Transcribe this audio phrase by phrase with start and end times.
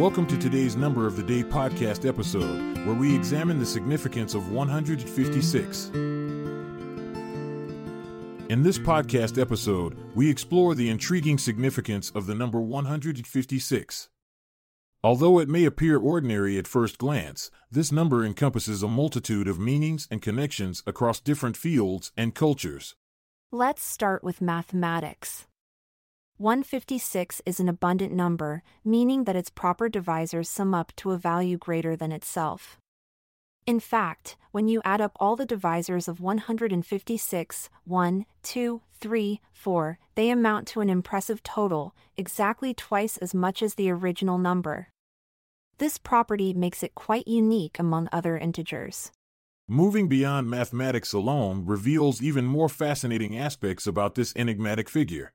[0.00, 4.50] Welcome to today's Number of the Day podcast episode, where we examine the significance of
[4.50, 5.88] 156.
[5.88, 7.02] In
[8.62, 14.08] this podcast episode, we explore the intriguing significance of the number 156.
[15.04, 20.08] Although it may appear ordinary at first glance, this number encompasses a multitude of meanings
[20.10, 22.94] and connections across different fields and cultures.
[23.52, 25.46] Let's start with mathematics.
[26.40, 31.58] 156 is an abundant number, meaning that its proper divisors sum up to a value
[31.58, 32.78] greater than itself.
[33.66, 39.98] In fact, when you add up all the divisors of 156, 1, 2, 3, 4,
[40.14, 44.88] they amount to an impressive total, exactly twice as much as the original number.
[45.76, 49.12] This property makes it quite unique among other integers.
[49.68, 55.34] Moving beyond mathematics alone reveals even more fascinating aspects about this enigmatic figure.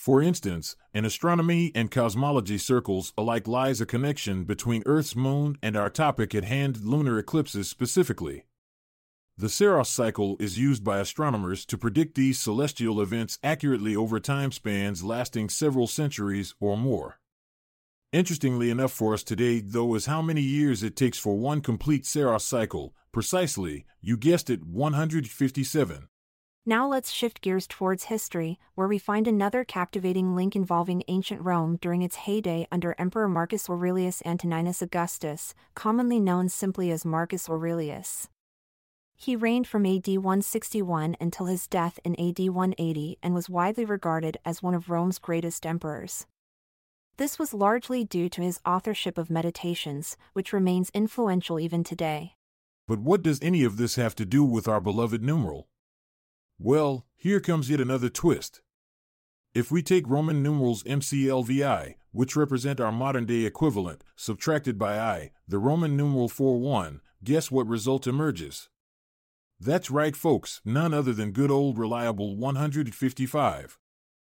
[0.00, 5.76] For instance, in astronomy and cosmology circles alike lies a connection between Earth's moon and
[5.76, 8.46] our topic at hand lunar eclipses specifically.
[9.36, 14.52] The Saros cycle is used by astronomers to predict these celestial events accurately over time
[14.52, 17.20] spans lasting several centuries or more.
[18.10, 22.06] Interestingly enough for us today, though, is how many years it takes for one complete
[22.06, 26.08] Saros cycle, precisely, you guessed it, 157.
[26.66, 31.78] Now let's shift gears towards history, where we find another captivating link involving ancient Rome
[31.80, 38.28] during its heyday under Emperor Marcus Aurelius Antoninus Augustus, commonly known simply as Marcus Aurelius.
[39.16, 44.36] He reigned from AD 161 until his death in AD 180 and was widely regarded
[44.44, 46.26] as one of Rome's greatest emperors.
[47.16, 52.34] This was largely due to his authorship of Meditations, which remains influential even today.
[52.86, 55.66] But what does any of this have to do with our beloved numeral?
[56.62, 58.60] Well, here comes yet another twist.
[59.54, 65.30] If we take Roman numerals MCLVI, which represent our modern day equivalent, subtracted by I,
[65.48, 68.68] the Roman numeral 41, guess what result emerges?
[69.58, 73.78] That's right, folks, none other than good old reliable 155.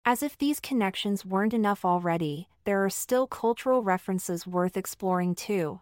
[0.05, 5.81] As if these connections weren't enough already, there are still cultural references worth exploring too.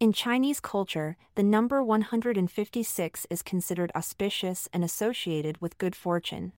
[0.00, 6.52] In Chinese culture, the number 156 is considered auspicious and associated with good fortune.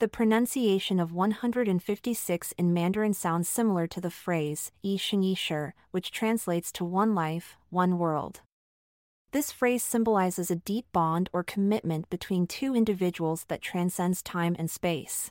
[0.00, 5.72] The pronunciation of 156 in Mandarin sounds similar to the phrase Yi Sheng Yi Shi,
[5.92, 8.42] which translates to one life, one world.
[9.30, 14.70] This phrase symbolizes a deep bond or commitment between two individuals that transcends time and
[14.70, 15.30] space.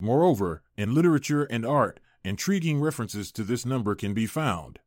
[0.00, 4.78] Moreover, in literature and art, intriguing references to this number can be found.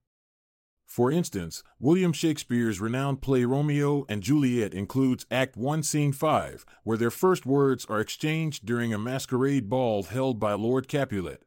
[0.88, 6.98] For instance, William Shakespeare's renowned play Romeo and Juliet includes Act 1, Scene 5, where
[6.98, 11.44] their first words are exchanged during a masquerade ball held by Lord Capulet.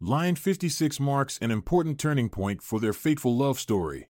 [0.00, 4.08] Line 56 marks an important turning point for their fateful love story.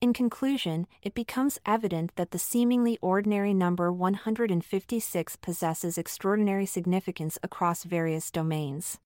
[0.00, 7.84] In conclusion, it becomes evident that the seemingly ordinary number 156 possesses extraordinary significance across
[7.84, 8.98] various domains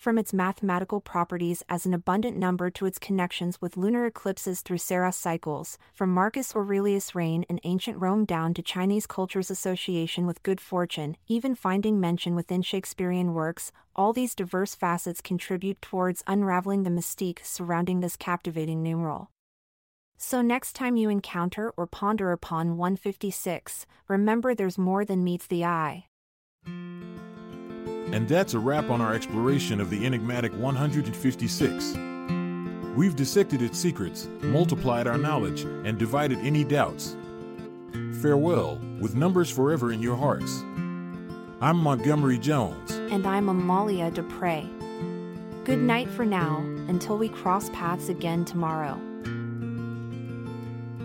[0.00, 4.78] from its mathematical properties as an abundant number to its connections with lunar eclipses through
[4.78, 10.42] Saros cycles, from Marcus Aurelius' reign in ancient Rome down to Chinese culture's association with
[10.42, 16.84] good fortune, even finding mention within Shakespearean works, all these diverse facets contribute towards unraveling
[16.84, 19.30] the mystique surrounding this captivating numeral.
[20.16, 25.66] So, next time you encounter or ponder upon 156, remember there's more than meets the
[25.66, 26.06] eye.
[28.12, 31.94] And that's a wrap on our exploration of the enigmatic 156.
[32.96, 37.16] We've dissected its secrets, multiplied our knowledge, and divided any doubts.
[38.20, 40.60] Farewell, with numbers forever in your hearts.
[41.60, 42.90] I'm Montgomery Jones.
[42.90, 44.68] And I'm Amalia Dupre.
[45.64, 49.00] Good night for now, until we cross paths again tomorrow.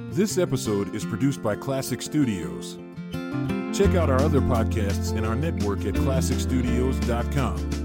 [0.09, 2.79] This episode is produced by Klassic Studios.
[3.75, 7.84] Check out our other podcasts in our network at klassicstudios.com.